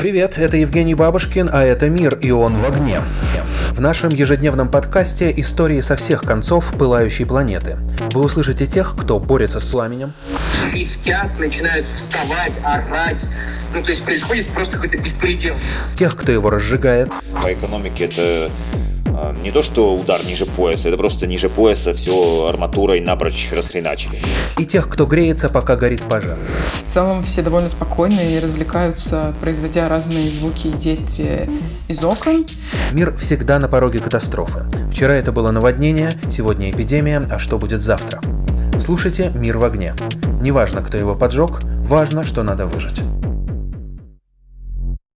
Привет, 0.00 0.38
это 0.38 0.56
Евгений 0.56 0.94
Бабушкин, 0.94 1.50
а 1.52 1.62
это 1.62 1.90
«Мир, 1.90 2.14
и 2.14 2.30
он 2.30 2.58
в 2.58 2.64
огне». 2.64 3.02
В 3.72 3.82
нашем 3.82 4.08
ежедневном 4.08 4.70
подкасте 4.70 5.30
истории 5.36 5.82
со 5.82 5.94
всех 5.94 6.22
концов 6.22 6.72
пылающей 6.78 7.26
планеты. 7.26 7.76
Вы 8.14 8.22
услышите 8.22 8.66
тех, 8.66 8.96
кто 8.98 9.18
борется 9.18 9.60
с 9.60 9.66
пламенем, 9.66 10.14
свистят, 10.70 11.28
начинают 11.38 11.84
вставать, 11.84 12.58
орать. 12.64 13.26
Ну, 13.74 13.82
то 13.82 13.90
есть 13.90 14.02
происходит 14.02 14.46
просто 14.48 14.76
какой-то 14.76 14.96
беспредел. 14.96 15.54
тех, 15.98 16.16
кто 16.16 16.32
его 16.32 16.48
разжигает, 16.48 17.10
По 17.42 17.52
экономике 17.52 18.06
это 18.06 18.50
не 19.50 19.52
то, 19.52 19.62
что 19.64 19.96
удар 19.96 20.24
ниже 20.24 20.46
пояса, 20.46 20.86
это 20.90 20.96
просто 20.96 21.26
ниже 21.26 21.48
пояса 21.48 21.92
все 21.92 22.46
арматурой 22.48 23.00
напрочь 23.00 23.50
расхреначили. 23.50 24.16
и 24.56 24.64
тех, 24.64 24.88
кто 24.88 25.06
греется, 25.06 25.48
пока 25.48 25.74
горит 25.74 26.02
пожар. 26.02 26.38
В 26.62 26.84
целом 26.84 27.24
все 27.24 27.42
довольно 27.42 27.68
спокойны 27.68 28.34
и 28.34 28.38
развлекаются, 28.38 29.34
производя 29.40 29.88
разные 29.88 30.30
звуки 30.30 30.68
и 30.68 30.70
действия 30.70 31.50
из 31.88 32.04
окон. 32.04 32.46
Мир 32.92 33.16
всегда 33.16 33.58
на 33.58 33.66
пороге 33.66 33.98
катастрофы. 33.98 34.66
Вчера 34.92 35.14
это 35.16 35.32
было 35.32 35.50
наводнение, 35.50 36.16
сегодня 36.30 36.70
эпидемия, 36.70 37.20
а 37.28 37.40
что 37.40 37.58
будет 37.58 37.82
завтра? 37.82 38.20
Слушайте 38.78 39.32
«Мир 39.34 39.58
в 39.58 39.64
огне». 39.64 39.96
Неважно, 40.40 40.80
кто 40.80 40.96
его 40.96 41.16
поджег, 41.16 41.60
важно, 41.64 42.22
что 42.22 42.44
надо 42.44 42.66
выжить. 42.66 43.02